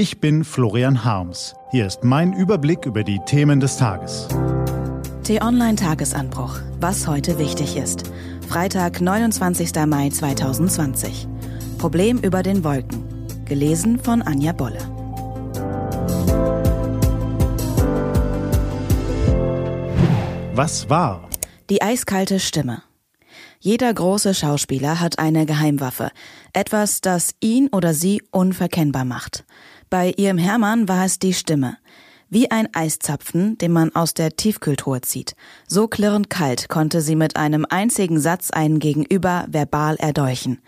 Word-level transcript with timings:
Ich 0.00 0.18
bin 0.18 0.44
Florian 0.44 1.04
Harms. 1.04 1.54
Hier 1.72 1.86
ist 1.86 2.04
mein 2.04 2.32
Überblick 2.32 2.86
über 2.86 3.04
die 3.04 3.20
Themen 3.26 3.60
des 3.60 3.76
Tages. 3.76 4.28
T-Online 5.24 5.76
Tagesanbruch. 5.76 6.58
Was 6.80 7.06
heute 7.06 7.36
wichtig 7.38 7.76
ist. 7.76 8.10
Freitag, 8.48 9.02
29. 9.02 9.74
Mai 9.84 10.08
2020. 10.08 11.28
Problem 11.76 12.16
über 12.16 12.42
den 12.42 12.64
Wolken. 12.64 13.04
Gelesen 13.44 13.98
von 13.98 14.22
Anja 14.22 14.52
Bolle. 14.52 14.78
Was 20.54 20.88
war? 20.88 21.28
Die 21.68 21.82
eiskalte 21.82 22.40
Stimme. 22.40 22.82
Jeder 23.62 23.92
große 23.92 24.32
Schauspieler 24.32 25.00
hat 25.00 25.18
eine 25.18 25.44
Geheimwaffe. 25.44 26.10
Etwas, 26.54 27.02
das 27.02 27.34
ihn 27.40 27.68
oder 27.68 27.92
sie 27.92 28.22
unverkennbar 28.30 29.04
macht. 29.04 29.44
Bei 29.90 30.14
ihrem 30.16 30.38
Hermann 30.38 30.88
war 30.88 31.04
es 31.04 31.18
die 31.18 31.34
Stimme. 31.34 31.76
Wie 32.28 32.48
ein 32.52 32.72
Eiszapfen, 32.72 33.58
den 33.58 33.72
man 33.72 33.92
aus 33.96 34.14
der 34.14 34.36
Tiefkühltruhe 34.36 35.00
zieht. 35.00 35.34
So 35.66 35.88
klirrend 35.88 36.30
kalt 36.30 36.68
konnte 36.68 37.00
sie 37.00 37.16
mit 37.16 37.34
einem 37.34 37.66
einzigen 37.68 38.20
Satz 38.20 38.52
einen 38.52 38.78
Gegenüber 38.78 39.46
verbal 39.48 39.96
erdolchen. 39.96 40.62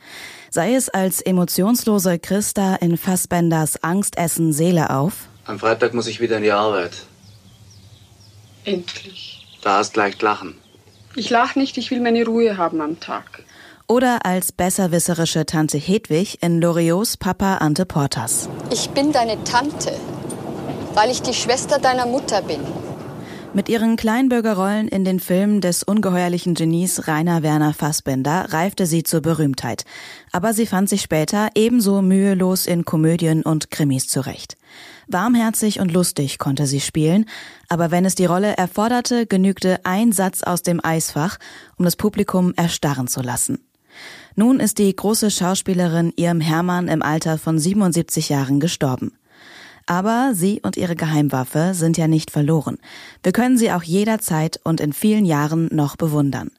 Sei 0.51 0.75
es 0.75 0.89
als 0.89 1.21
emotionslose 1.21 2.19
Christa 2.19 2.75
in 2.75 2.97
Fassbenders 2.97 3.85
Angstessen 3.85 4.53
Seele 4.53 4.91
auf. 4.91 5.29
Am 5.45 5.61
Freitag 5.61 5.95
muss 5.95 6.09
ich 6.09 6.21
wieder 6.21 6.39
in 6.39 6.43
die 6.43 6.51
Arbeit. 6.51 7.07
Endlich. 8.65 9.47
Da 9.63 9.79
hast 9.79 9.95
leicht 9.95 10.21
lachen. 10.21 10.57
Ich 11.15 11.31
lach 11.31 11.55
nicht, 11.55 11.79
ich 11.79 11.93
will 11.93 12.01
meine 12.01 12.25
Ruhe 12.25 12.57
haben 12.57 12.81
am 12.81 12.99
Tag. 12.99 13.45
Oder 13.93 14.25
als 14.25 14.53
besserwisserische 14.53 15.45
Tante 15.45 15.77
Hedwig 15.77 16.43
in 16.43 16.63
Loriots 16.63 17.19
Papa 17.19 17.59
Ante 17.59 17.85
Portas. 17.85 18.49
Ich 18.71 18.89
bin 18.89 19.13
deine 19.13 19.45
Tante, 19.45 19.93
weil 20.95 21.11
ich 21.11 21.21
die 21.21 21.35
Schwester 21.35 21.79
deiner 21.79 22.07
Mutter 22.07 22.41
bin. 22.41 22.61
Mit 23.53 23.69
ihren 23.69 23.97
Kleinbürgerrollen 23.97 24.89
in 24.89 25.05
den 25.05 25.21
Filmen 25.21 25.61
des 25.61 25.83
ungeheuerlichen 25.83 26.55
Genies 26.55 27.07
Rainer 27.07 27.43
Werner 27.43 27.75
Fassbender 27.75 28.55
reifte 28.55 28.87
sie 28.87 29.03
zur 29.03 29.21
Berühmtheit. 29.21 29.85
Aber 30.31 30.55
sie 30.55 30.65
fand 30.65 30.89
sich 30.89 31.03
später 31.03 31.51
ebenso 31.55 32.01
mühelos 32.01 32.65
in 32.65 32.87
Komödien 32.87 33.43
und 33.43 33.71
Krimis 33.71 34.09
zurecht. 34.09 34.57
Warmherzig 35.07 35.81
und 35.81 35.93
lustig 35.93 36.39
konnte 36.39 36.67
sie 36.67 36.81
spielen, 36.81 37.27
aber 37.69 37.91
wenn 37.91 38.07
es 38.07 38.15
die 38.15 38.25
Rolle 38.25 38.57
erforderte, 38.57 39.27
genügte 39.27 39.81
ein 39.85 40.13
Satz 40.13 40.43
aus 40.43 40.63
dem 40.63 40.83
Eisfach, 40.83 41.37
um 41.77 41.85
das 41.85 41.97
Publikum 41.97 42.55
erstarren 42.57 43.07
zu 43.07 43.21
lassen. 43.21 43.59
Nun 44.35 44.61
ist 44.61 44.79
die 44.79 44.95
große 44.95 45.31
Schauspielerin 45.31 46.13
Irm 46.17 46.41
Hermann 46.41 46.89
im 46.89 47.03
Alter 47.03 47.39
von 47.39 47.59
77 47.59 48.29
Jahren 48.29 48.61
gestorben. 48.61 49.13
Aber 49.87 50.31
sie 50.35 50.61
und 50.63 50.77
ihre 50.77 50.97
Geheimwaffe 50.97 51.73
sind 51.75 51.99
ja 51.99 52.09
nicht 52.09 52.31
verloren. 52.31 52.79
Wir 53.23 53.33
können 53.33 53.59
sie 53.59 53.73
auch 53.73 53.83
jederzeit 53.83 54.61
und 54.65 54.81
in 54.81 54.93
vielen 54.93 55.25
Jahren 55.25 55.69
noch 55.73 55.97
bewundern. 55.97 56.51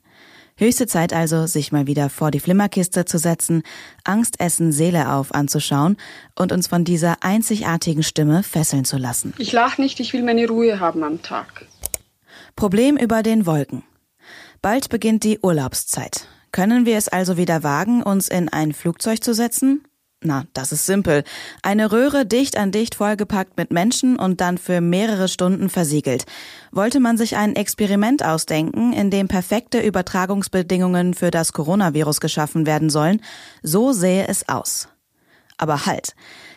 Höchste 0.55 0.85
Zeit 0.85 1.13
also, 1.13 1.47
sich 1.47 1.71
mal 1.71 1.87
wieder 1.87 2.09
vor 2.09 2.29
die 2.29 2.39
Flimmerkiste 2.39 3.05
zu 3.05 3.17
setzen, 3.17 3.63
Angst 4.03 4.39
essen 4.39 4.71
Seele 4.71 5.11
auf 5.11 5.33
anzuschauen 5.33 5.97
und 6.37 6.51
uns 6.51 6.67
von 6.67 6.83
dieser 6.83 7.23
einzigartigen 7.23 8.03
Stimme 8.03 8.43
fesseln 8.43 8.85
zu 8.85 8.97
lassen. 8.97 9.33
Ich 9.39 9.51
lach 9.51 9.79
nicht, 9.79 9.99
ich 9.99 10.13
will 10.13 10.21
meine 10.21 10.47
Ruhe 10.47 10.79
haben 10.79 11.03
am 11.03 11.23
Tag. 11.23 11.65
Problem 12.55 12.97
über 12.97 13.23
den 13.23 13.47
Wolken. 13.47 13.83
Bald 14.61 14.89
beginnt 14.89 15.23
die 15.23 15.39
Urlaubszeit. 15.39 16.27
Können 16.53 16.85
wir 16.85 16.97
es 16.97 17.07
also 17.09 17.35
wieder 17.35 17.63
wagen, 17.63 18.03
uns 18.03 18.29
in 18.29 18.47
ein 18.47 18.73
Flugzeug 18.73 19.23
zu 19.23 19.33
setzen? 19.33 19.83
Na, 20.21 20.45
das 20.53 20.71
ist 20.71 20.85
simpel. 20.85 21.23
Eine 21.63 21.91
Röhre 21.91 22.27
dicht 22.27 22.57
an 22.57 22.71
dicht 22.71 22.95
vollgepackt 22.95 23.57
mit 23.57 23.71
Menschen 23.71 24.17
und 24.17 24.39
dann 24.39 24.59
für 24.59 24.79
mehrere 24.79 25.27
Stunden 25.27 25.67
versiegelt. 25.67 26.25
Wollte 26.71 26.99
man 26.99 27.17
sich 27.17 27.35
ein 27.35 27.55
Experiment 27.55 28.23
ausdenken, 28.23 28.93
in 28.93 29.09
dem 29.09 29.27
perfekte 29.27 29.79
Übertragungsbedingungen 29.79 31.15
für 31.15 31.31
das 31.31 31.53
Coronavirus 31.53 32.21
geschaffen 32.21 32.67
werden 32.67 32.91
sollen, 32.91 33.21
so 33.63 33.91
sähe 33.91 34.27
es 34.27 34.47
aus. 34.47 34.87
Aber 35.57 35.85
halt. 35.85 36.15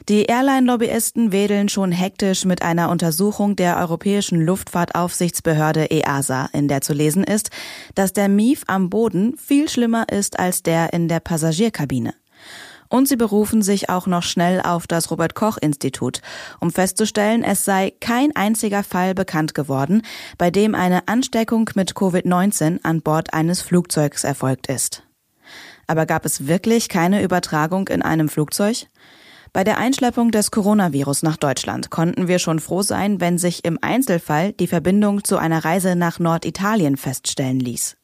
Die 0.09 0.25
Airline-Lobbyisten 0.25 1.33
wedeln 1.33 1.69
schon 1.69 1.91
hektisch 1.91 2.45
mit 2.45 2.62
einer 2.62 2.91
Untersuchung 2.91 3.57
der 3.57 3.77
Europäischen 3.77 4.41
Luftfahrtaufsichtsbehörde 4.41 5.91
EASA, 5.91 6.49
in 6.53 6.69
der 6.69 6.81
zu 6.81 6.93
lesen 6.93 7.25
ist, 7.25 7.51
dass 7.95 8.12
der 8.12 8.29
Mief 8.29 8.62
am 8.69 8.89
Boden 8.89 9.37
viel 9.37 9.69
schlimmer 9.69 10.09
ist 10.09 10.39
als 10.39 10.62
der 10.62 10.93
in 10.93 11.09
der 11.09 11.21
Passagierkabine. 11.21 12.15
Und 12.89 13.09
sie 13.09 13.17
berufen 13.17 13.62
sich 13.62 13.91
auch 13.91 14.06
noch 14.06 14.23
schnell 14.23 14.61
auf 14.61 14.87
das 14.87 15.11
Robert 15.11 15.35
Koch 15.35 15.59
Institut, 15.61 16.21
um 16.61 16.71
festzustellen, 16.71 17.43
es 17.43 17.65
sei 17.65 17.93
kein 18.01 18.35
einziger 18.37 18.85
Fall 18.85 19.15
bekannt 19.15 19.55
geworden, 19.55 20.03
bei 20.39 20.51
dem 20.51 20.75
eine 20.75 21.09
Ansteckung 21.09 21.69
mit 21.75 21.95
Covid-19 21.95 22.81
an 22.85 23.03
Bord 23.03 23.35
eines 23.35 23.61
Flugzeugs 23.61 24.25
erfolgt 24.25 24.69
ist. 24.69 25.06
Aber 25.87 26.07
gab 26.07 26.25
es 26.25 26.47
wirklich 26.47 26.89
keine 26.89 27.23
Übertragung 27.23 27.89
in 27.89 28.03
einem 28.03 28.29
Flugzeug? 28.29 28.87
Bei 29.53 29.65
der 29.65 29.79
Einschleppung 29.79 30.33
des 30.33 30.51
Coronavirus 30.51 31.23
nach 31.23 31.37
Deutschland 31.37 31.91
konnten 31.91 32.29
wir 32.29 32.39
schon 32.39 32.61
froh 32.61 32.83
sein, 32.83 33.21
wenn 33.21 33.39
sich 33.39 33.65
im 33.65 33.79
Einzelfall 33.81 34.53
die 34.53 34.67
Verbindung 34.67 35.25
zu 35.25 35.39
einer 35.39 35.65
Reise 35.65 35.97
nach 35.97 36.19
Norditalien 36.19 36.97
feststellen 36.97 37.61
ließ. 37.61 37.97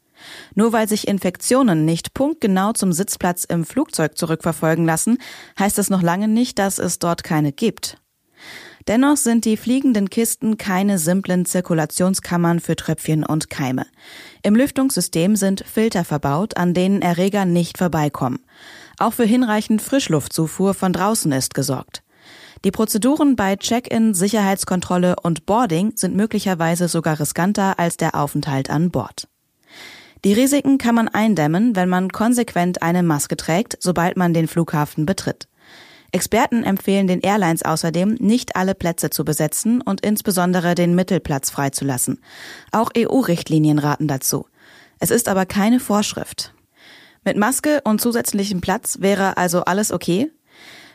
Nur 0.54 0.72
weil 0.72 0.88
sich 0.88 1.09
Infektionen 1.09 1.84
nicht 1.84 2.15
punktgenau 2.15 2.72
zum 2.72 2.93
Sitzplatz 2.93 3.44
im 3.44 3.65
Flugzeug 3.65 4.16
zurückverfolgen 4.16 4.87
lassen, 4.87 5.19
heißt 5.59 5.78
es 5.78 5.91
noch 5.91 6.03
lange 6.03 6.28
nicht, 6.28 6.59
dass 6.59 6.78
es 6.78 6.99
dort 6.99 7.25
keine 7.25 7.53
gibt. 7.53 7.99
Dennoch 8.88 9.16
sind 9.16 9.44
die 9.44 9.56
fliegenden 9.56 10.10
Kisten 10.10 10.59
keine 10.59 10.98
simplen 10.98 11.44
Zirkulationskammern 11.44 12.60
für 12.60 12.75
Tröpfchen 12.75 13.25
und 13.25 13.48
Keime. 13.48 13.87
Im 14.43 14.56
Lüftungssystem 14.56 15.37
sind 15.37 15.65
Filter 15.65 16.04
verbaut, 16.04 16.56
an 16.56 16.75
denen 16.75 17.00
Erreger 17.00 17.44
nicht 17.44 17.78
vorbeikommen. 17.78 18.41
Auch 18.98 19.12
für 19.12 19.25
hinreichend 19.25 19.82
Frischluftzufuhr 19.82 20.75
von 20.75 20.93
draußen 20.93 21.31
ist 21.32 21.54
gesorgt. 21.54 22.03
Die 22.65 22.70
Prozeduren 22.70 23.34
bei 23.34 23.56
Check-in, 23.56 24.15
Sicherheitskontrolle 24.15 25.16
und 25.20 25.47
Boarding 25.47 25.93
sind 25.97 26.14
möglicherweise 26.14 26.87
sogar 26.88 27.19
riskanter 27.19 27.78
als 27.78 27.97
der 27.97 28.14
Aufenthalt 28.14 28.70
an 28.70 28.91
Bord. 28.91 29.28
Die 30.25 30.32
Risiken 30.32 30.78
kann 30.78 30.94
man 30.94 31.09
eindämmen, 31.09 31.75
wenn 31.75 31.88
man 31.88 32.10
konsequent 32.10 32.82
eine 32.82 33.03
Maske 33.03 33.37
trägt, 33.37 33.76
sobald 33.81 34.16
man 34.16 34.32
den 34.32 34.47
Flughafen 34.47 35.04
betritt. 35.04 35.49
Experten 36.12 36.62
empfehlen 36.62 37.06
den 37.06 37.20
Airlines 37.20 37.64
außerdem, 37.64 38.16
nicht 38.20 38.54
alle 38.54 38.74
Plätze 38.74 39.08
zu 39.08 39.24
besetzen 39.24 39.80
und 39.80 40.02
insbesondere 40.02 40.74
den 40.74 40.94
Mittelplatz 40.94 41.50
freizulassen. 41.50 42.20
Auch 42.70 42.90
EU-Richtlinien 42.96 43.78
raten 43.78 44.08
dazu. 44.08 44.46
Es 45.00 45.10
ist 45.10 45.28
aber 45.28 45.46
keine 45.46 45.80
Vorschrift. 45.80 46.54
Mit 47.24 47.36
Maske 47.36 47.80
und 47.84 48.00
zusätzlichem 48.00 48.60
Platz 48.60 48.98
wäre 49.00 49.38
also 49.38 49.64
alles 49.64 49.90
okay? 49.90 50.30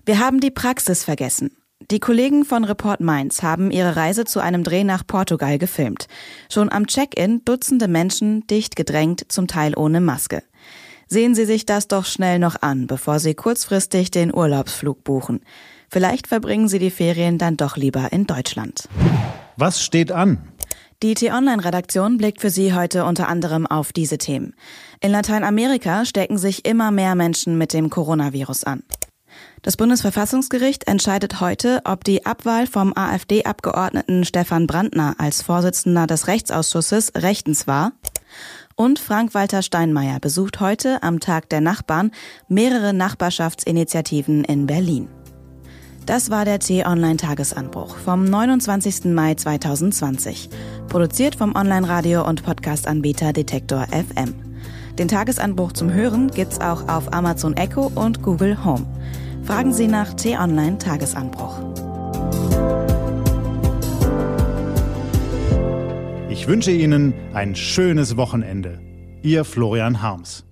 Wir 0.06 0.19
haben 0.19 0.39
die 0.39 0.51
Praxis 0.51 1.03
vergessen. 1.03 1.57
Die 1.89 2.00
Kollegen 2.00 2.44
von 2.44 2.63
Report 2.63 3.00
Mainz 3.00 3.44
haben 3.44 3.72
ihre 3.72 3.95
Reise 3.95 4.25
zu 4.25 4.39
einem 4.39 4.63
Dreh 4.63 4.83
nach 4.83 5.06
Portugal 5.07 5.57
gefilmt. 5.57 6.07
Schon 6.51 6.72
am 6.72 6.85
Check-in 6.85 7.44
Dutzende 7.45 7.88
Menschen 7.88 8.45
dicht 8.47 8.75
gedrängt, 8.75 9.25
zum 9.29 9.47
Teil 9.47 9.73
ohne 9.75 10.01
Maske. 10.01 10.44
Sehen 11.07 11.35
Sie 11.35 11.45
sich 11.45 11.66
das 11.66 11.88
doch 11.88 12.06
schnell 12.06 12.38
noch 12.38 12.62
an, 12.62 12.85
bevor 12.85 13.19
Sie 13.19 13.34
kurzfristig 13.34 14.12
den 14.12 14.34
Urlaubsflug 14.34 15.03
buchen. 15.03 15.41
Vielleicht 15.90 16.28
verbringen 16.28 16.68
Sie 16.68 16.79
die 16.79 16.91
Ferien 16.91 17.38
dann 17.38 17.56
doch 17.56 17.78
lieber 17.78 18.12
in 18.12 18.28
Deutschland. 18.28 18.90
Was 19.56 19.81
steht 19.81 20.12
an? 20.12 20.40
Die 21.03 21.13
T-Online-Redaktion 21.13 22.18
blickt 22.18 22.41
für 22.41 22.50
Sie 22.50 22.73
heute 22.73 23.06
unter 23.06 23.28
anderem 23.28 23.68
auf 23.68 23.94
diese 23.94 24.18
Themen. 24.18 24.53
In 25.00 25.12
Lateinamerika 25.12 26.06
stecken 26.06 26.38
sich 26.38 26.66
immer 26.66 26.91
mehr 26.91 27.16
Menschen 27.16 27.57
mit 27.57 27.72
dem 27.72 27.89
Coronavirus 27.89 28.66
an. 28.66 28.84
Das 29.62 29.78
Bundesverfassungsgericht 29.78 30.88
entscheidet 30.88 31.39
heute, 31.39 31.81
ob 31.85 32.03
die 32.03 32.25
Abwahl 32.25 32.68
vom 32.68 32.94
AfD-Abgeordneten 32.95 34.25
Stefan 34.25 34.68
Brandner 34.68 35.15
als 35.19 35.42
Vorsitzender 35.42 36.07
des 36.07 36.27
Rechtsausschusses 36.27 37.13
rechtens 37.15 37.68
war. 37.68 37.94
Und 38.79 39.00
Frank-Walter 39.00 39.63
Steinmeier 39.63 40.19
besucht 40.19 40.59
heute 40.59 41.01
am 41.01 41.19
Tag 41.19 41.50
der 41.50 41.62
Nachbarn 41.62 42.12
mehrere 42.47 42.94
Nachbarschaftsinitiativen 42.94 44.44
in 44.44 44.68
Berlin. 44.68 45.09
Das 46.06 46.29
war 46.29 46.45
der 46.45 46.59
T-Online-Tagesanbruch 46.59 47.97
vom 47.97 48.24
29. 48.24 49.06
Mai 49.06 49.33
2020. 49.33 50.50
Produziert 50.89 51.35
vom 51.35 51.56
Online-Radio- 51.56 52.24
und 52.24 52.44
Podcast-Anbieter 52.44 53.33
Detektor 53.33 53.88
FM. 53.88 54.35
Den 55.00 55.07
Tagesanbruch 55.07 55.71
zum 55.71 55.91
Hören 55.91 56.30
gibt's 56.30 56.62
auch 56.62 56.88
auf 56.88 57.12
Amazon 57.12 57.57
Echo 57.57 57.91
und 57.95 58.21
Google 58.21 58.63
Home. 58.63 58.85
Fragen 59.44 59.73
Sie 59.73 59.88
nach 59.88 60.13
T-Online 60.13 60.77
Ich 66.47 66.53
wünsche 66.53 66.71
Ihnen 66.71 67.13
ein 67.33 67.57
schönes 67.57 68.15
Wochenende. 68.15 68.79
Ihr 69.21 69.44
Florian 69.44 70.01
Harms. 70.01 70.46